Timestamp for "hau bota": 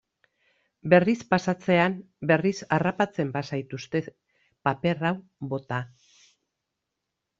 5.11-5.83